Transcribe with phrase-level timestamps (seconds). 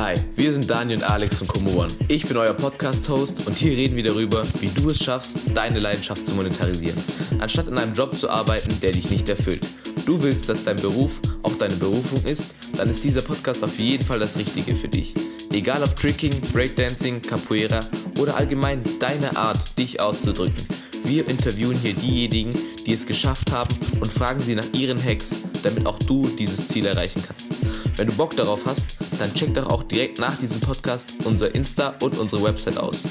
[0.00, 1.92] Hi, wir sind Daniel und Alex von Como One.
[2.08, 6.26] Ich bin euer Podcast-Host und hier reden wir darüber, wie du es schaffst, deine Leidenschaft
[6.26, 6.96] zu monetarisieren,
[7.38, 9.60] anstatt in einem Job zu arbeiten, der dich nicht erfüllt.
[10.06, 14.02] Du willst, dass dein Beruf auch deine Berufung ist, dann ist dieser Podcast auf jeden
[14.02, 15.12] Fall das Richtige für dich.
[15.52, 17.80] Egal ob Tricking, Breakdancing, Capoeira
[18.18, 20.64] oder allgemein deine Art, dich auszudrücken.
[21.04, 22.54] Wir interviewen hier diejenigen,
[22.86, 26.86] die es geschafft haben und fragen sie nach ihren Hacks, damit auch du dieses Ziel
[26.86, 27.49] erreichen kannst.
[27.96, 31.94] Wenn du Bock darauf hast, dann check doch auch direkt nach diesem Podcast unser Insta
[32.02, 33.04] und unsere Website aus.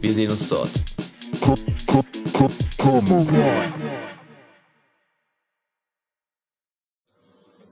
[0.00, 0.70] Wir sehen uns dort.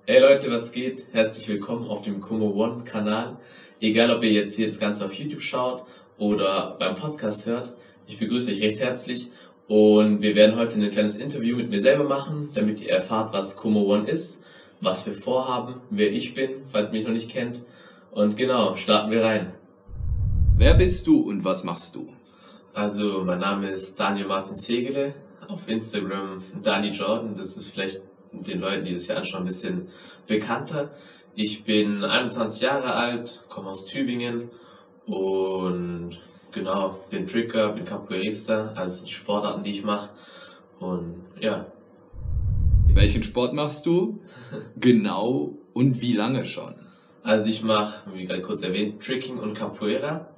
[0.06, 1.06] Hey Leute, was geht?
[1.12, 3.36] Herzlich willkommen auf dem Como One Kanal.
[3.80, 5.84] Egal, ob ihr jetzt hier das Ganze auf YouTube schaut
[6.18, 7.74] oder beim Podcast hört,
[8.06, 9.30] ich begrüße euch recht herzlich
[9.68, 13.56] und wir werden heute ein kleines Interview mit mir selber machen, damit ihr erfahrt, was
[13.56, 14.41] Como One ist,
[14.82, 17.64] was wir vorhaben, wer ich bin, falls ihr mich noch nicht kennt.
[18.10, 19.54] Und genau, starten wir rein.
[20.58, 22.12] Wer bist du und was machst du?
[22.74, 25.14] Also, mein Name ist Daniel Martin Zegele,
[25.48, 27.34] auf Instagram Dani Jordan.
[27.34, 29.88] Das ist vielleicht den Leuten, die das hier anschauen, ein bisschen
[30.26, 30.90] bekannter.
[31.34, 34.50] Ich bin 21 Jahre alt, komme aus Tübingen
[35.06, 36.20] und
[36.50, 40.10] genau, bin Tricker, bin Capoeirista, also die Sportarten, die ich mache.
[40.80, 41.66] Und ja.
[42.94, 44.20] Welchen Sport machst du?
[44.76, 46.74] genau und wie lange schon?
[47.22, 50.28] Also ich mache, wie gerade kurz erwähnt, Tricking und Capoeira.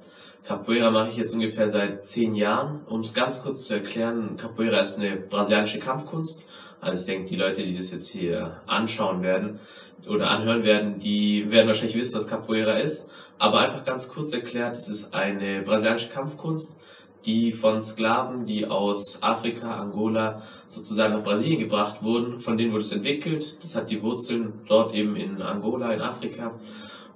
[0.43, 2.81] Capoeira mache ich jetzt ungefähr seit zehn Jahren.
[2.87, 6.43] Um es ganz kurz zu erklären, Capoeira ist eine brasilianische Kampfkunst.
[6.79, 9.59] Also ich denke, die Leute, die das jetzt hier anschauen werden
[10.07, 13.09] oder anhören werden, die werden wahrscheinlich wissen, was Capoeira ist.
[13.37, 16.79] Aber einfach ganz kurz erklärt, es ist eine brasilianische Kampfkunst,
[17.25, 22.83] die von Sklaven, die aus Afrika, Angola sozusagen nach Brasilien gebracht wurden, von denen wurde
[22.83, 23.57] es entwickelt.
[23.61, 26.53] Das hat die Wurzeln dort eben in Angola, in Afrika.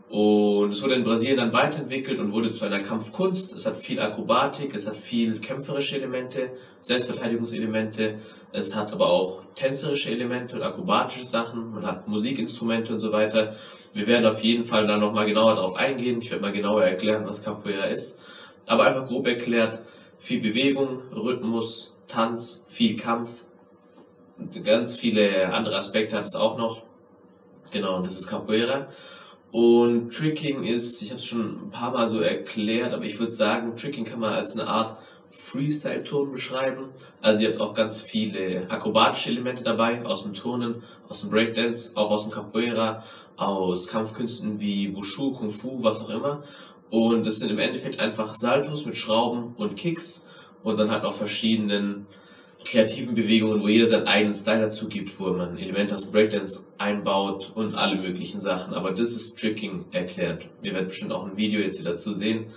[0.10, 3.54] Und es wurde in Brasilien dann weiterentwickelt und wurde zu einer Kampfkunst.
[3.54, 6.50] Es hat viel Akrobatik, es hat viel kämpferische Elemente,
[6.82, 8.18] Selbstverteidigungselemente.
[8.52, 11.74] Es hat aber auch tänzerische Elemente und akrobatische Sachen.
[11.74, 13.56] Man hat Musikinstrumente und so weiter.
[13.94, 16.20] Wir werden auf jeden Fall da nochmal genauer drauf eingehen.
[16.24, 18.20] Ich werde mal genauer erklären, was Capoeira ist.
[18.66, 19.84] Aber einfach grob erklärt,
[20.20, 23.44] viel Bewegung, Rhythmus, Tanz, viel Kampf.
[24.38, 26.84] Und ganz viele andere Aspekte hat es auch noch.
[27.72, 28.88] Genau, und das ist Capoeira.
[29.52, 33.32] Und Tricking ist, ich habe es schon ein paar Mal so erklärt, aber ich würde
[33.32, 34.98] sagen, Tricking kann man als eine Art
[35.32, 36.90] Freestyle-Turnen beschreiben.
[37.22, 41.92] Also ihr habt auch ganz viele akrobatische Elemente dabei, aus dem Turnen, aus dem Breakdance,
[41.96, 43.04] auch aus dem Capoeira,
[43.38, 46.44] aus Kampfkünsten wie Wushu, Kung Fu, was auch immer.
[46.90, 50.26] Und es sind im Endeffekt einfach Saltos mit Schrauben und Kicks
[50.64, 52.08] und dann halt noch verschiedenen
[52.66, 57.52] kreativen Bewegungen, wo jeder seinen eigenen Style dazu gibt, wo man Elemente aus Breakdance einbaut
[57.56, 58.74] und alle möglichen Sachen.
[58.74, 60.50] Aber das ist Tricking erklärt.
[60.62, 62.48] Ihr werdet bestimmt auch ein Video jetzt hier dazu sehen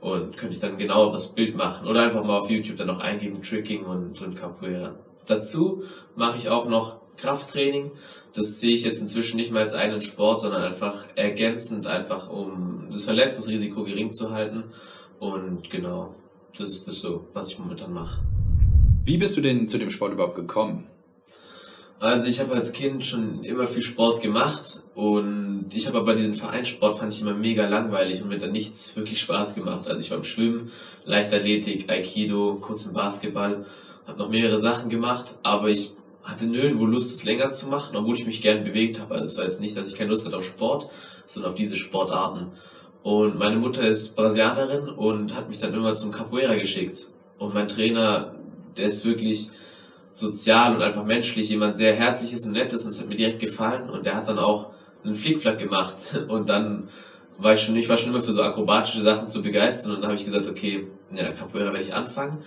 [0.00, 3.42] und könnte ich dann genaueres Bild machen oder einfach mal auf YouTube dann noch eingeben
[3.42, 4.94] Tricking und, und Capoeira.
[5.26, 5.82] Dazu
[6.14, 7.90] mache ich auch noch Krafttraining.
[8.32, 12.88] Das sehe ich jetzt inzwischen nicht mehr als einen Sport, sondern einfach ergänzend, einfach um
[12.90, 14.64] das Verletzungsrisiko gering zu halten.
[15.18, 16.14] Und genau,
[16.56, 18.20] das ist das so, was ich momentan mache.
[19.04, 20.86] Wie bist du denn zu dem Sport überhaupt gekommen?
[22.00, 26.34] Also ich habe als Kind schon immer viel Sport gemacht und ich habe aber diesen
[26.34, 29.88] Vereinssport fand ich immer mega langweilig und mir dann nichts wirklich Spaß gemacht.
[29.88, 30.70] Also ich war im Schwimmen,
[31.04, 33.64] Leichtathletik, Aikido, kurz im Basketball,
[34.06, 35.90] habe noch mehrere Sachen gemacht, aber ich
[36.28, 39.14] hatte nirgendwo Lust, es länger zu machen, obwohl ich mich gern bewegt habe.
[39.14, 40.90] Also es war jetzt nicht, dass ich keine Lust hatte auf Sport,
[41.24, 42.48] sondern auf diese Sportarten.
[43.02, 47.08] Und meine Mutter ist Brasilianerin und hat mich dann immer zum Capoeira geschickt.
[47.38, 48.34] Und mein Trainer,
[48.76, 49.48] der ist wirklich
[50.12, 53.88] sozial und einfach menschlich, jemand sehr herzliches und nettes und es hat mir direkt gefallen
[53.88, 54.70] und der hat dann auch
[55.04, 56.88] einen Flickflack gemacht und dann
[57.38, 60.06] war ich schon, ich war schon immer für so akrobatische Sachen zu begeistern und dann
[60.06, 62.38] habe ich gesagt, okay, ja, Capoeira werde ich anfangen.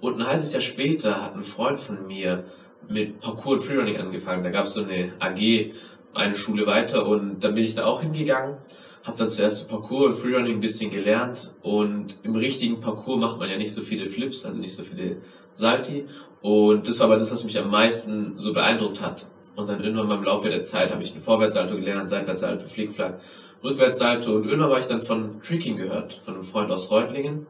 [0.00, 2.44] Und ein halbes Jahr später hat ein Freund von mir
[2.88, 4.44] mit Parkour und Freerunning angefangen.
[4.44, 5.72] Da gab es so eine AG,
[6.14, 8.56] eine Schule weiter und dann bin ich da auch hingegangen,
[9.04, 13.38] habe dann zuerst so Parkour und Freerunning ein bisschen gelernt und im richtigen Parkour macht
[13.38, 15.16] man ja nicht so viele Flips, also nicht so viele
[15.52, 16.06] Salti
[16.40, 19.26] und das war aber das, was mich am meisten so beeindruckt hat.
[19.56, 23.20] Und dann irgendwann im Laufe der Zeit habe ich ein Vorwärtssalto gelernt, Seitwärtssalto, Flickflack,
[23.64, 27.46] Rückwärtssalto und irgendwann habe ich dann von Tricking gehört, von einem Freund aus Reutlingen.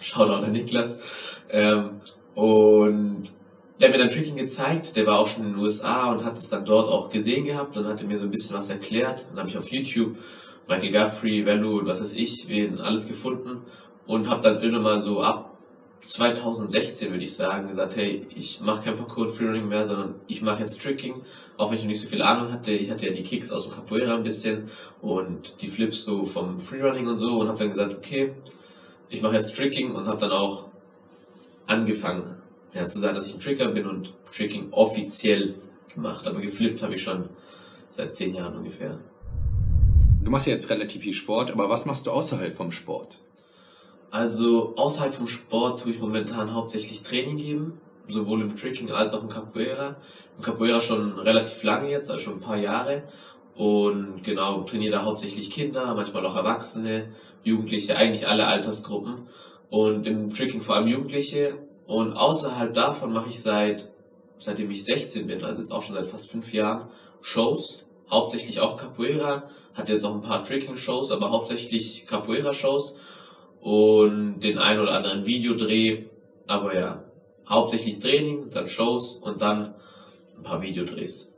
[0.00, 1.00] Shoutout an Niklas.
[1.50, 2.00] Ähm,
[2.34, 3.22] und
[3.80, 6.38] der hat mir dann Tricking gezeigt, der war auch schon in den USA und hat
[6.38, 9.26] es dann dort auch gesehen gehabt und hatte mir so ein bisschen was erklärt.
[9.30, 10.16] Dann habe ich auf YouTube
[10.68, 12.46] Michael Guthrie, Value und was weiß ich,
[12.80, 13.62] alles gefunden
[14.06, 15.50] und habe dann irgendwann mal so ab
[16.04, 20.60] 2016 würde ich sagen, gesagt, hey, ich mache kein Parkour Freerunning mehr, sondern ich mache
[20.60, 21.22] jetzt Tricking,
[21.56, 22.72] auch wenn ich noch nicht so viel Ahnung hatte.
[22.72, 24.64] Ich hatte ja die Kicks aus dem Capoeira ein bisschen
[25.00, 28.34] und die Flips so vom Freerunning und so und habe dann gesagt, okay,
[29.08, 30.66] ich mache jetzt Tricking und habe dann auch
[31.66, 32.33] angefangen,
[32.74, 35.54] ja, zu sagen, dass ich ein Tricker bin und Tricking offiziell
[35.94, 36.26] gemacht.
[36.26, 37.28] Aber geflippt habe ich schon
[37.88, 38.98] seit zehn Jahren ungefähr.
[40.22, 43.20] Du machst ja jetzt relativ viel Sport, aber was machst du außerhalb vom Sport?
[44.10, 49.22] Also außerhalb vom Sport tue ich momentan hauptsächlich Training geben, sowohl im Tricking als auch
[49.22, 49.96] im Capoeira.
[50.36, 53.04] Im Capoeira schon relativ lange jetzt, also schon ein paar Jahre.
[53.54, 57.10] Und genau, trainiere da hauptsächlich Kinder, manchmal auch Erwachsene,
[57.44, 59.28] Jugendliche, eigentlich alle Altersgruppen.
[59.70, 61.58] Und im Tricking vor allem Jugendliche.
[61.86, 63.90] Und außerhalb davon mache ich seit,
[64.38, 66.88] seitdem ich 16 bin, also jetzt auch schon seit fast fünf Jahren,
[67.20, 67.84] Shows.
[68.10, 69.48] Hauptsächlich auch Capoeira.
[69.72, 72.98] Hat jetzt auch ein paar Tricking-Shows, aber hauptsächlich Capoeira-Shows
[73.60, 76.04] und den ein oder anderen Videodreh.
[76.46, 77.04] Aber ja,
[77.48, 79.74] hauptsächlich Training, dann Shows und dann
[80.36, 81.32] ein paar Videodrehs.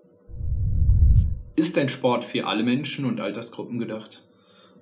[1.55, 4.23] Ist dein Sport für alle Menschen und Altersgruppen gedacht?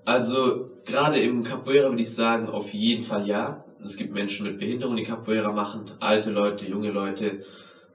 [0.04, 3.64] Also gerade im Capoeira würde ich sagen, auf jeden Fall ja.
[3.82, 7.44] Es gibt Menschen mit Behinderung, die Capoeira machen, alte Leute, junge Leute,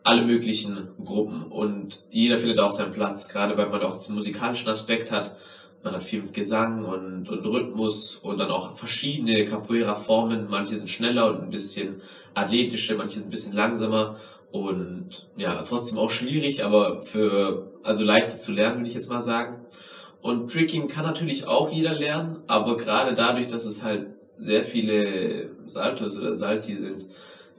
[0.03, 4.69] alle möglichen Gruppen und jeder findet auch seinen Platz, gerade weil man auch diesen musikalischen
[4.69, 5.35] Aspekt hat
[5.83, 10.47] man hat viel mit Gesang und, und Rhythmus und dann auch verschiedene Capoeira-Formen.
[10.49, 12.01] Manche sind schneller und ein bisschen
[12.33, 14.17] athletischer, manche sind ein bisschen langsamer
[14.51, 19.19] und ja, trotzdem auch schwierig, aber für, also leichter zu lernen, würde ich jetzt mal
[19.19, 19.65] sagen.
[20.21, 24.07] Und Tricking kann natürlich auch jeder lernen, aber gerade dadurch, dass es halt
[24.37, 27.07] sehr viele Saltos oder Salti sind,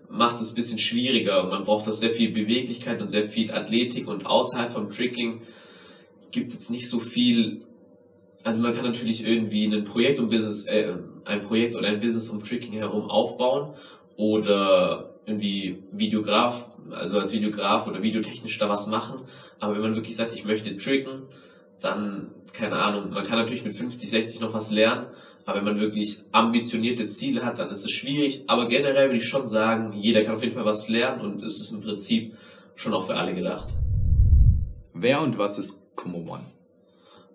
[0.08, 1.44] macht es ein bisschen schwieriger.
[1.44, 5.42] Man braucht auch sehr viel Beweglichkeit und sehr viel Athletik und außerhalb vom Tricking
[6.30, 7.60] gibt es jetzt nicht so viel
[8.44, 12.30] also man kann natürlich irgendwie ein Projekt um Business, äh, ein Projekt oder ein Business
[12.30, 13.74] um Tricking herum aufbauen
[14.16, 19.20] oder irgendwie Videograf, also als Videograf oder videotechnisch da was machen.
[19.58, 21.22] Aber wenn man wirklich sagt, ich möchte tricken,
[21.80, 25.06] dann, keine Ahnung, man kann natürlich mit 50, 60 noch was lernen,
[25.44, 28.44] aber wenn man wirklich ambitionierte Ziele hat, dann ist es schwierig.
[28.46, 31.60] Aber generell würde ich schon sagen, jeder kann auf jeden Fall was lernen und es
[31.60, 32.36] ist im Prinzip
[32.74, 33.68] schon auch für alle gedacht.
[34.94, 36.44] Wer und was ist Como One?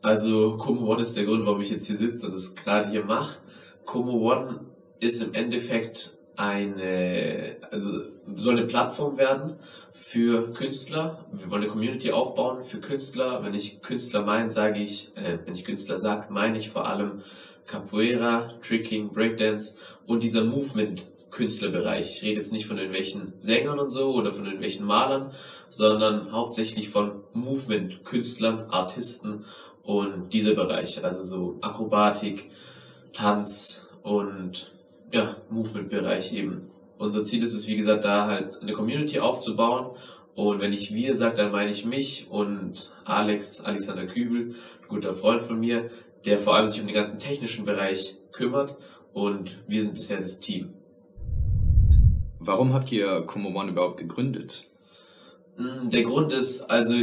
[0.02, 3.04] Also Como One ist der Grund, warum ich jetzt hier sitze und das gerade hier
[3.04, 3.38] mache.
[3.86, 4.62] Como One
[5.00, 7.90] ist im Endeffekt eine, also
[8.34, 9.56] soll eine Plattform werden
[9.92, 11.26] für Künstler.
[11.32, 13.44] Wir wollen eine Community aufbauen für Künstler.
[13.44, 17.22] Wenn ich Künstler meine, sage ich, äh, wenn ich Künstler sage, meine ich vor allem
[17.66, 22.16] Capoeira, Tricking, Breakdance und dieser Movement Künstlerbereich.
[22.16, 25.32] Ich rede jetzt nicht von irgendwelchen Sängern und so oder von irgendwelchen Malern,
[25.68, 29.44] sondern hauptsächlich von Movement-Künstlern, Artisten
[29.84, 32.52] und dieser Bereich, also so Akrobatik,
[33.12, 34.72] Tanz und
[35.12, 36.70] ja, Movement-Bereich eben.
[36.98, 39.96] Unser Ziel ist es, wie gesagt, da halt eine Community aufzubauen.
[40.34, 45.14] Und wenn ich wir sage, dann meine ich mich und Alex, Alexander Kübel, ein guter
[45.14, 45.90] Freund von mir,
[46.26, 48.76] der vor allem sich um den ganzen technischen Bereich kümmert.
[49.14, 50.74] Und wir sind bisher das Team.
[52.40, 54.68] Warum habt ihr Como One überhaupt gegründet?
[55.56, 56.96] Hm, der Grund ist, also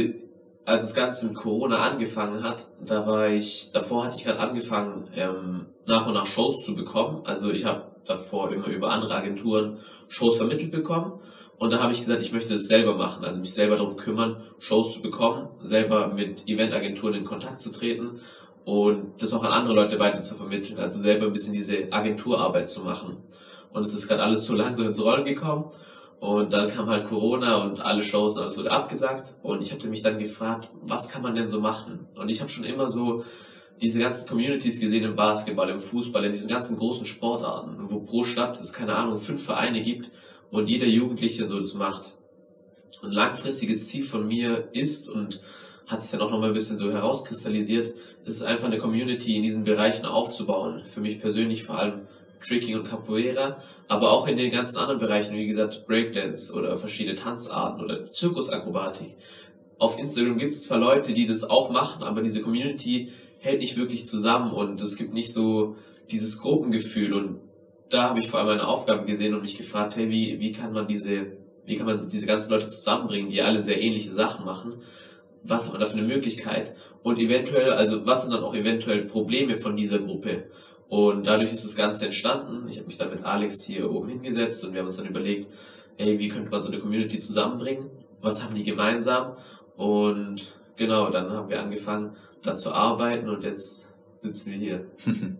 [0.65, 5.07] als das Ganze mit Corona angefangen hat, da war ich, davor hatte ich gerade angefangen,
[5.15, 7.21] ähm, nach und nach Shows zu bekommen.
[7.25, 9.77] Also ich habe davor immer über andere Agenturen
[10.07, 11.19] Shows vermittelt bekommen.
[11.57, 14.37] Und da habe ich gesagt, ich möchte es selber machen, also mich selber darum kümmern,
[14.59, 18.19] Shows zu bekommen, selber mit Eventagenturen in Kontakt zu treten
[18.65, 22.67] und das auch an andere Leute weiter zu vermitteln, also selber ein bisschen diese Agenturarbeit
[22.67, 23.17] zu machen.
[23.71, 25.65] Und es ist gerade alles so langsam ins Rollen gekommen.
[26.23, 29.35] Und dann kam halt Corona und alle Shows und alles wurde abgesagt.
[29.41, 32.07] Und ich hatte mich dann gefragt, was kann man denn so machen?
[32.15, 33.25] Und ich habe schon immer so
[33.81, 38.23] diese ganzen Communities gesehen im Basketball, im Fußball, in diesen ganzen großen Sportarten, wo pro
[38.23, 40.11] Stadt es, keine Ahnung, fünf Vereine gibt
[40.49, 42.13] und jeder Jugendliche so das macht.
[43.03, 45.41] Ein langfristiges Ziel von mir ist und
[45.87, 47.97] hat sich dann auch nochmal ein bisschen so herauskristallisiert, ist
[48.37, 50.83] es einfach eine Community in diesen Bereichen aufzubauen.
[50.85, 52.07] Für mich persönlich vor allem
[52.43, 57.15] Tricking und Capoeira, aber auch in den ganzen anderen Bereichen, wie gesagt, Breakdance oder verschiedene
[57.15, 59.17] Tanzarten oder Zirkusakrobatik.
[59.79, 63.75] Auf Instagram gibt es zwar Leute, die das auch machen, aber diese Community hält nicht
[63.75, 65.75] wirklich zusammen und es gibt nicht so
[66.09, 67.39] dieses Gruppengefühl und
[67.89, 70.73] da habe ich vor allem eine Aufgabe gesehen und mich gefragt, hey, wie, wie kann
[70.73, 74.81] man diese, wie kann man diese ganzen Leute zusammenbringen, die alle sehr ähnliche Sachen machen?
[75.43, 76.75] Was hat man da für eine Möglichkeit?
[77.03, 80.45] Und eventuell, also was sind dann auch eventuell Probleme von dieser Gruppe?
[80.93, 82.67] Und dadurch ist das Ganze entstanden.
[82.69, 85.47] Ich habe mich dann mit Alex hier oben hingesetzt und wir haben uns dann überlegt,
[85.97, 87.89] ey, wie könnte man so eine Community zusammenbringen?
[88.21, 89.35] Was haben die gemeinsam?
[89.75, 93.87] Und genau, dann haben wir angefangen, da zu arbeiten und jetzt
[94.19, 94.85] sitzen wir hier.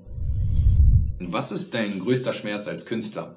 [1.19, 3.35] Was ist dein größter Schmerz als Künstler?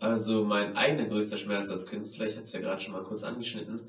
[0.00, 3.22] Also mein eigener größter Schmerz als Künstler, ich hatte es ja gerade schon mal kurz
[3.24, 3.80] angeschnitten,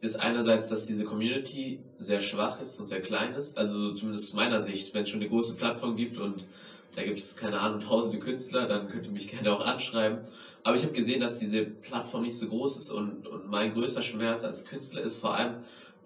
[0.00, 3.58] ist einerseits, dass diese Community sehr schwach ist und sehr klein ist.
[3.58, 6.46] Also zumindest aus meiner Sicht, wenn es schon eine große Plattform gibt und
[6.94, 10.18] da gibt es, keine Ahnung, tausende Künstler, dann könnt ihr mich gerne auch anschreiben.
[10.62, 14.02] Aber ich habe gesehen, dass diese Plattform nicht so groß ist und, und mein größter
[14.02, 15.56] Schmerz als Künstler ist vor allem,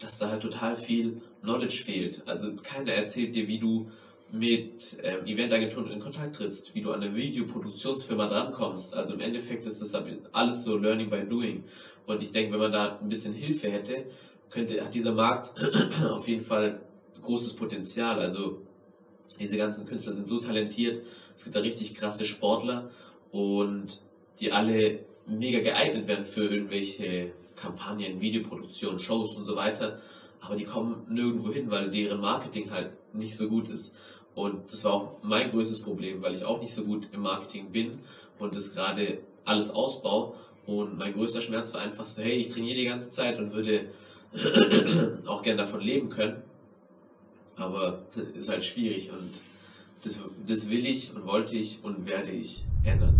[0.00, 2.22] dass da halt total viel Knowledge fehlt.
[2.26, 3.90] Also keiner erzählt dir, wie du
[4.30, 8.94] mit ähm, Eventagenturen in Kontakt trittst, wie du an eine Videoproduktionsfirma drankommst.
[8.94, 9.94] Also im Endeffekt ist das
[10.32, 11.64] alles so Learning by Doing.
[12.06, 14.04] Und ich denke, wenn man da ein bisschen Hilfe hätte,
[14.50, 15.52] könnte, hat dieser Markt
[16.10, 16.80] auf jeden Fall
[17.22, 18.18] großes Potenzial.
[18.18, 18.62] Also
[19.38, 21.00] diese ganzen Künstler sind so talentiert.
[21.36, 22.90] Es gibt da richtig krasse Sportler
[23.30, 24.00] und
[24.40, 30.00] die alle mega geeignet werden für irgendwelche Kampagnen, Videoproduktionen, Shows und so weiter.
[30.40, 33.94] Aber die kommen nirgendwo hin, weil deren Marketing halt nicht so gut ist.
[34.34, 37.72] Und das war auch mein größtes Problem, weil ich auch nicht so gut im Marketing
[37.72, 37.98] bin
[38.38, 40.34] und das gerade alles ausbaue.
[40.64, 43.86] Und mein größter Schmerz war einfach so, hey, ich trainiere die ganze Zeit und würde
[45.26, 46.42] auch gern davon leben können.
[47.58, 49.40] Aber das ist halt schwierig und
[50.04, 53.18] das, das will ich und wollte ich und werde ich ändern.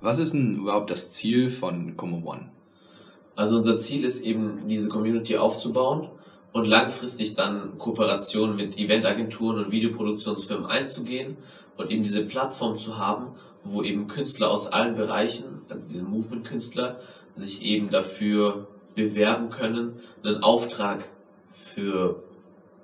[0.00, 2.50] Was ist denn überhaupt das Ziel von Como One?
[3.36, 6.08] Also unser Ziel ist eben, diese Community aufzubauen
[6.52, 11.36] und langfristig dann Kooperationen mit Eventagenturen und Videoproduktionsfirmen einzugehen
[11.76, 13.28] und eben diese Plattform zu haben,
[13.64, 17.00] wo eben Künstler aus allen Bereichen, also diese Movement-Künstler,
[17.32, 21.08] sich eben dafür bewerben können, einen Auftrag
[21.50, 22.22] für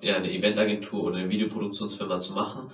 [0.00, 2.70] ja, eine Eventagentur oder eine Videoproduktionsfirma zu machen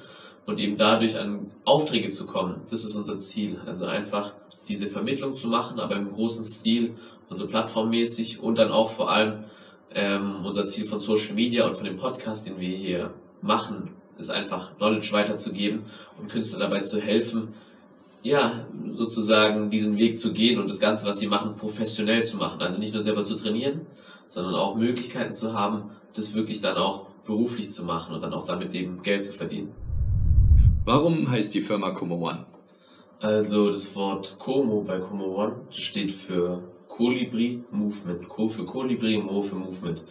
[0.47, 2.63] und eben dadurch an Aufträge zu kommen.
[2.71, 3.61] Das ist unser Ziel.
[3.67, 4.35] Also einfach
[4.69, 6.95] diese Vermittlung zu machen, aber im großen Stil
[7.29, 9.45] und so plattformmäßig und dann auch vor allem
[9.95, 14.31] ähm, unser Ziel von Social Media und von dem Podcast, den wir hier machen, ist
[14.31, 15.83] einfach Knowledge weiterzugeben
[16.19, 17.55] und Künstlern dabei zu helfen,
[18.23, 18.67] ja,
[18.97, 22.61] sozusagen diesen Weg zu gehen und das Ganze, was sie machen, professionell zu machen.
[22.61, 23.83] Also nicht nur selber zu trainieren,
[24.27, 28.47] sondern auch Möglichkeiten zu haben, das wirklich dann auch beruflich zu machen und dann auch
[28.47, 29.73] damit eben Geld zu verdienen.
[30.85, 32.47] Warum heißt die Firma Como One?
[33.21, 38.29] Also das Wort Como bei Como One steht für Kolibri Movement.
[38.29, 40.05] Co für Kolibri, Mo für Movement.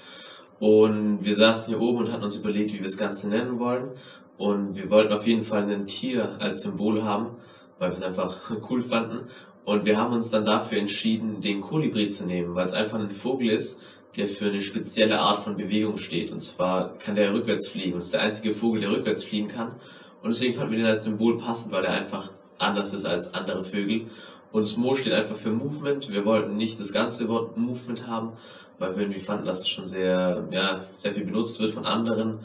[0.59, 3.91] Und wir saßen hier oben und hatten uns überlegt, wie wir das Ganze nennen wollen.
[4.37, 7.37] Und wir wollten auf jeden Fall ein Tier als Symbol haben,
[7.79, 9.27] weil wir es einfach cool fanden.
[9.65, 13.09] Und wir haben uns dann dafür entschieden, den Kolibri zu nehmen, weil es einfach ein
[13.09, 13.79] Vogel ist,
[14.17, 16.31] der für eine spezielle Art von Bewegung steht.
[16.31, 17.93] Und zwar kann der rückwärts fliegen.
[17.93, 19.73] Und ist der einzige Vogel, der rückwärts fliegen kann.
[20.21, 23.63] Und deswegen fanden wir den als Symbol passend, weil er einfach anders ist als andere
[23.63, 24.07] Vögel.
[24.51, 26.09] Und Mo steht einfach für Movement.
[26.09, 28.31] Wir wollten nicht das ganze Wort Movement haben,
[28.79, 32.39] weil wir irgendwie fanden, dass es schon sehr, ja, sehr viel benutzt wird von anderen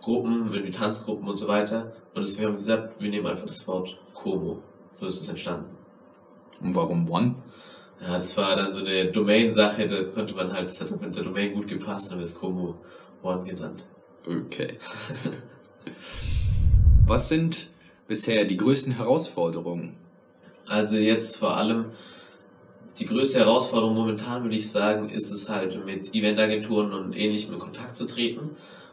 [0.00, 1.92] Gruppen, irgendwie Tanzgruppen und so weiter.
[2.14, 4.62] Und deswegen haben wir gesagt, wir nehmen einfach das Wort Kobo.
[5.00, 5.76] So ist es entstanden.
[6.60, 7.36] Und warum One?
[8.00, 11.24] Ja, das war dann so eine Domain-Sache, da konnte man halt, das hat mit der
[11.24, 12.76] Domain gut gepasst, dann haben wir es Como
[13.22, 13.84] One genannt.
[14.26, 14.78] Okay.
[17.06, 17.68] Was sind
[18.06, 19.96] bisher die größten Herausforderungen?
[20.66, 21.86] Also jetzt vor allem
[22.98, 27.58] die größte Herausforderung momentan, würde ich sagen, ist es halt mit Eventagenturen und ähnlichem in
[27.58, 28.50] Kontakt zu treten,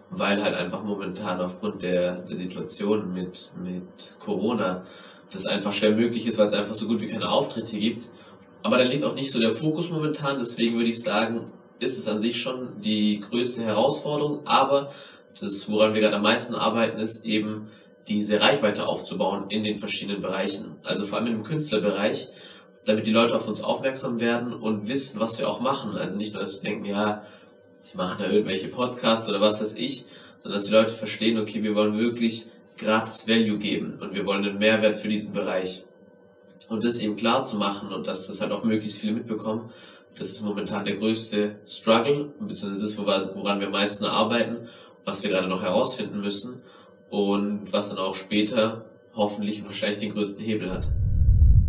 [0.10, 4.86] weil halt einfach momentan aufgrund der, der Situation mit, mit Corona
[5.32, 8.10] das einfach schwer möglich ist, weil es einfach so gut wie keine Auftritte gibt
[8.66, 12.08] aber da liegt auch nicht so der Fokus momentan, deswegen würde ich sagen, ist es
[12.08, 14.92] an sich schon die größte Herausforderung, aber
[15.40, 17.68] das, woran wir gerade am meisten arbeiten, ist eben
[18.08, 20.78] diese Reichweite aufzubauen in den verschiedenen Bereichen.
[20.84, 22.30] Also vor allem im Künstlerbereich,
[22.86, 25.96] damit die Leute auf uns aufmerksam werden und wissen, was wir auch machen.
[25.96, 27.24] Also nicht nur, dass sie denken, ja,
[27.92, 30.06] die machen da irgendwelche Podcasts oder was weiß ich,
[30.40, 32.48] sondern dass die Leute verstehen, okay, wir wollen wirklich
[32.80, 35.86] gratis Value geben und wir wollen einen Mehrwert für diesen Bereich.
[36.70, 39.72] Und das eben klar zu machen und dass das halt auch möglichst viele mitbekommen,
[40.18, 44.68] das ist momentan der größte Struggle, beziehungsweise das, woran wir am meisten arbeiten,
[45.04, 46.62] was wir gerade noch herausfinden müssen
[47.10, 50.88] und was dann auch später hoffentlich und wahrscheinlich den größten Hebel hat.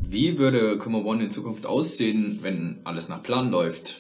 [0.09, 3.97] Wie würde Kummer One in Zukunft aussehen, wenn alles nach Plan läuft?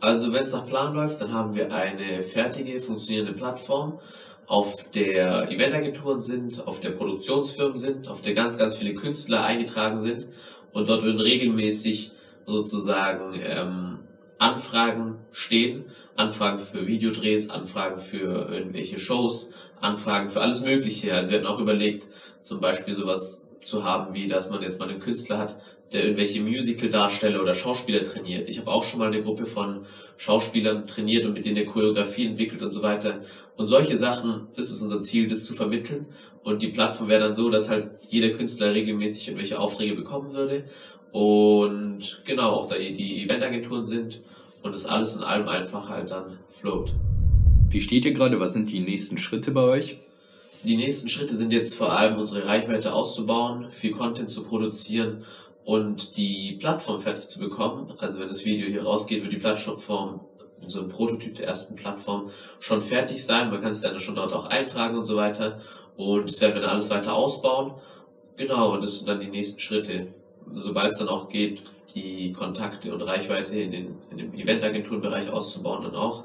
[0.00, 3.98] Also wenn es nach Plan läuft, dann haben wir eine fertige, funktionierende Plattform,
[4.48, 10.00] auf der Eventagenturen sind, auf der Produktionsfirmen sind, auf der ganz, ganz viele Künstler eingetragen
[10.00, 10.28] sind
[10.72, 12.12] und dort würden regelmäßig
[12.46, 13.98] sozusagen ähm,
[14.38, 15.84] Anfragen stehen,
[16.16, 19.50] Anfragen für Videodrehs, Anfragen für irgendwelche Shows,
[19.80, 21.14] Anfragen für alles Mögliche.
[21.14, 22.08] Also wir hatten auch überlegt,
[22.40, 25.60] zum Beispiel sowas zu haben, wie dass man jetzt mal einen Künstler hat,
[25.92, 28.48] der irgendwelche Musical-Darsteller oder Schauspieler trainiert.
[28.48, 32.26] Ich habe auch schon mal eine Gruppe von Schauspielern trainiert und mit denen eine Choreografie
[32.26, 33.20] entwickelt und so weiter.
[33.56, 36.06] Und solche Sachen, das ist unser Ziel, das zu vermitteln.
[36.42, 40.64] Und die Plattform wäre dann so, dass halt jeder Künstler regelmäßig irgendwelche Aufträge bekommen würde
[41.12, 44.20] Und genau, auch da die Eventagenturen sind
[44.62, 46.92] und das alles in allem einfach halt dann float.
[47.70, 48.40] Wie steht ihr gerade?
[48.40, 49.98] Was sind die nächsten Schritte bei euch?
[50.64, 55.24] Die nächsten Schritte sind jetzt vor allem unsere Reichweite auszubauen, viel Content zu produzieren
[55.68, 57.92] und die Plattform fertig zu bekommen.
[57.98, 60.20] Also wenn das Video hier rausgeht, wird die Plattform,
[60.66, 63.50] so ein Prototyp der ersten Plattform, schon fertig sein.
[63.50, 65.60] Man kann sich dann schon dort auch eintragen und so weiter.
[65.98, 67.74] Und das werden wir dann alles weiter ausbauen.
[68.38, 70.06] Genau, und das sind dann die nächsten Schritte.
[70.54, 71.60] Sobald es dann auch geht,
[71.94, 76.24] die Kontakte und Reichweite in, den, in dem Eventagenturenbereich auszubauen, dann auch.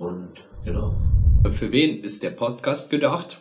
[0.00, 0.32] Und
[0.64, 0.96] genau.
[1.48, 3.38] Für wen ist der Podcast gedacht?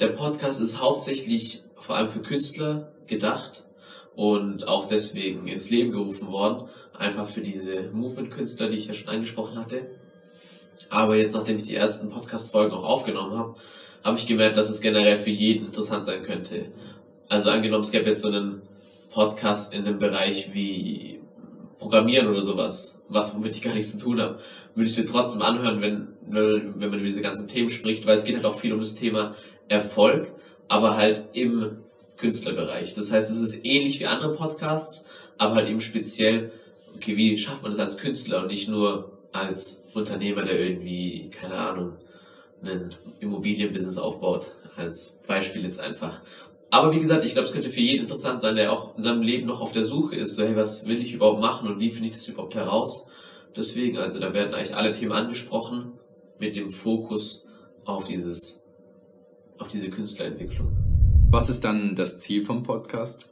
[0.00, 3.66] Der Podcast ist hauptsächlich vor allem für Künstler gedacht
[4.14, 6.68] und auch deswegen ins Leben gerufen worden.
[6.96, 9.86] Einfach für diese Movement-Künstler, die ich ja schon angesprochen hatte.
[10.90, 13.54] Aber jetzt, nachdem ich die ersten Podcast-Folgen auch aufgenommen habe,
[14.04, 16.66] habe ich gemerkt, dass es generell für jeden interessant sein könnte.
[17.28, 18.62] Also angenommen, es gäbe jetzt so einen
[19.12, 21.20] Podcast in einem Bereich wie
[21.78, 24.38] Programmieren oder sowas, was womit ich gar nichts zu tun habe,
[24.74, 28.14] würde ich es mir trotzdem anhören, wenn, wenn man über diese ganzen Themen spricht, weil
[28.14, 29.34] es geht halt auch viel um das Thema
[29.68, 30.32] Erfolg,
[30.68, 31.78] aber halt im
[32.22, 32.94] Künstlerbereich.
[32.94, 35.06] Das heißt, es ist ähnlich wie andere Podcasts,
[35.38, 36.52] aber halt eben speziell,
[36.94, 41.54] okay, wie schafft man das als Künstler und nicht nur als Unternehmer, der irgendwie, keine
[41.54, 41.94] Ahnung,
[42.62, 46.20] ein Immobilienbusiness aufbaut, als Beispiel jetzt einfach.
[46.70, 49.22] Aber wie gesagt, ich glaube, es könnte für jeden interessant sein, der auch in seinem
[49.22, 51.90] Leben noch auf der Suche ist, so, hey, was will ich überhaupt machen und wie
[51.90, 53.08] finde ich das überhaupt heraus?
[53.56, 55.94] Deswegen, also da werden eigentlich alle Themen angesprochen
[56.38, 57.44] mit dem Fokus
[57.84, 58.62] auf dieses,
[59.58, 60.81] auf diese Künstlerentwicklung.
[61.32, 63.24] Was ist dann das Ziel vom Podcast?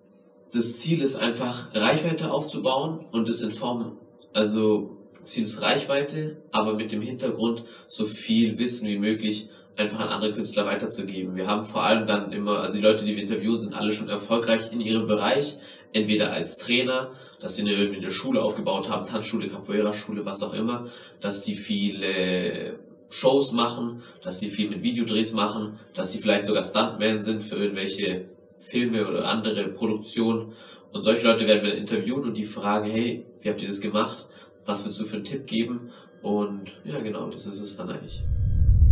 [0.54, 3.98] Das Ziel ist einfach, Reichweite aufzubauen und es in Form,
[4.32, 10.08] also Ziel ist Reichweite, aber mit dem Hintergrund, so viel Wissen wie möglich einfach an
[10.08, 11.36] andere Künstler weiterzugeben.
[11.36, 14.08] Wir haben vor allem dann immer, also die Leute, die wir interviewen, sind alle schon
[14.08, 15.58] erfolgreich in ihrem Bereich,
[15.92, 20.54] entweder als Trainer, dass sie eine, irgendwie eine Schule aufgebaut haben, Tanzschule, Capoeira-Schule, was auch
[20.54, 20.86] immer,
[21.20, 22.78] dass die viele
[23.10, 27.56] Shows machen, dass die viel mit Videodrehs machen, dass sie vielleicht sogar Stuntman sind für
[27.56, 28.26] irgendwelche
[28.56, 30.52] Filme oder andere Produktionen.
[30.92, 34.26] Und solche Leute werden wir interviewen und die fragen, hey, wie habt ihr das gemacht?
[34.64, 35.90] Was würdest du für einen Tipp geben?
[36.22, 38.22] Und ja, genau, das ist es dann eigentlich.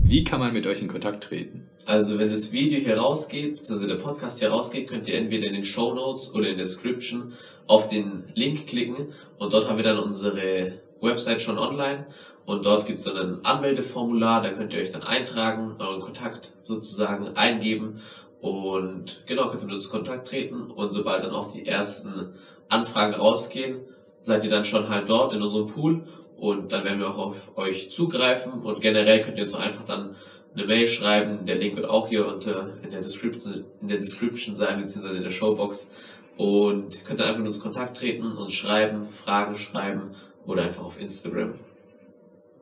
[0.03, 1.69] Wie kann man mit euch in Kontakt treten?
[1.85, 5.53] Also wenn das Video hier rausgeht, also der Podcast hier rausgeht, könnt ihr entweder in
[5.53, 7.35] den Show Notes oder in der Description
[7.67, 12.07] auf den Link klicken und dort haben wir dann unsere Website schon online
[12.45, 16.53] und dort gibt es dann ein Anmeldeformular, da könnt ihr euch dann eintragen, euren Kontakt
[16.63, 18.01] sozusagen eingeben
[18.41, 22.35] und genau könnt ihr mit uns in Kontakt treten und sobald dann auch die ersten
[22.69, 23.81] Anfragen rausgehen,
[24.21, 26.05] seid ihr dann schon halt dort in unserem Pool
[26.37, 29.85] und dann werden wir auch auf euch zugreifen und generell könnt ihr uns auch einfach
[29.85, 30.15] dann
[30.55, 31.47] eine Mail schreiben.
[31.47, 35.23] Der Link wird auch hier unter in der Description, in der Description sein, beziehungsweise in
[35.23, 35.91] der Showbox.
[36.37, 40.13] Und könnt dann einfach mit uns in Kontakt treten, uns schreiben, Fragen schreiben
[40.49, 41.55] oder einfach auf Instagram.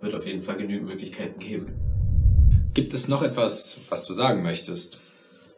[0.03, 1.73] Wird auf jeden Fall genügend Möglichkeiten geben.
[2.75, 4.99] Gibt es noch etwas, was du sagen möchtest?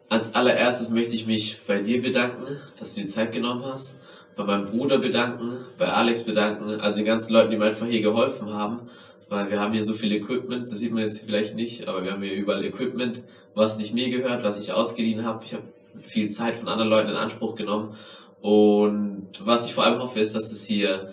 [0.07, 3.99] Als allererstes möchte ich mich bei dir bedanken, dass du die Zeit genommen hast
[4.37, 8.01] bei meinem Bruder bedanken, bei Alex bedanken, also den ganzen Leuten, die mir einfach hier
[8.01, 8.89] geholfen haben,
[9.27, 12.11] weil wir haben hier so viel Equipment, das sieht man jetzt vielleicht nicht, aber wir
[12.13, 15.43] haben hier überall Equipment, was nicht mir gehört, was ich ausgeliehen habe.
[15.43, 15.63] Ich habe
[16.01, 17.95] viel Zeit von anderen Leuten in Anspruch genommen
[18.41, 21.11] und was ich vor allem hoffe, ist, dass es hier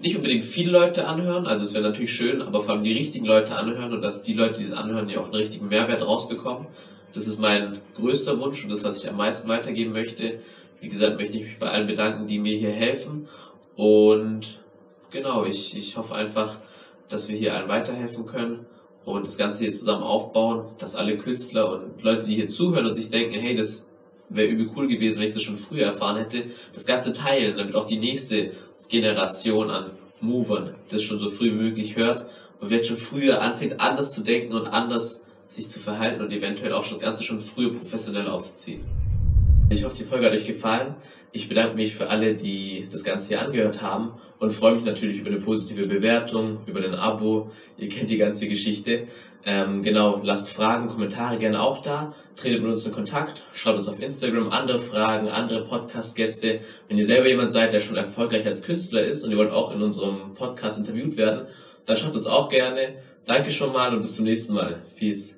[0.00, 3.24] nicht unbedingt viele Leute anhören, also es wäre natürlich schön, aber vor allem die richtigen
[3.24, 6.66] Leute anhören und dass die Leute, die es anhören, ja auch einen richtigen Mehrwert rausbekommen.
[7.12, 10.40] Das ist mein größter Wunsch und das, was ich am meisten weitergeben möchte.
[10.80, 13.26] Wie gesagt, möchte ich mich bei allen bedanken, die mir hier helfen.
[13.74, 14.60] Und
[15.10, 16.58] genau, ich, ich hoffe einfach,
[17.08, 18.66] dass wir hier allen weiterhelfen können
[19.04, 22.94] und das Ganze hier zusammen aufbauen, dass alle Künstler und Leute, die hier zuhören und
[22.94, 23.88] sich denken, hey, das
[24.28, 27.76] wäre übel cool gewesen, wenn ich das schon früher erfahren hätte, das Ganze teilen, damit
[27.76, 28.50] auch die nächste
[28.88, 32.26] Generation an Movern das schon so früh wie möglich hört
[32.60, 36.72] und vielleicht schon früher anfängt, anders zu denken und anders sich zu verhalten und eventuell
[36.72, 38.84] auch schon das Ganze schon früher professionell aufzuziehen.
[39.68, 40.94] Ich hoffe, die Folge hat euch gefallen.
[41.32, 45.18] Ich bedanke mich für alle, die das Ganze hier angehört haben und freue mich natürlich
[45.18, 47.50] über eine positive Bewertung, über ein Abo.
[47.76, 49.04] Ihr kennt die ganze Geschichte.
[49.44, 52.14] Ähm, genau, lasst Fragen, Kommentare gerne auch da.
[52.36, 56.60] Tretet mit uns in Kontakt, schreibt uns auf Instagram andere Fragen, andere Podcast-Gäste.
[56.88, 59.74] Wenn ihr selber jemand seid, der schon erfolgreich als Künstler ist und ihr wollt auch
[59.74, 61.48] in unserem Podcast interviewt werden,
[61.86, 63.02] dann schreibt uns auch gerne.
[63.24, 64.80] Danke schon mal und bis zum nächsten Mal.
[64.96, 65.36] Peace.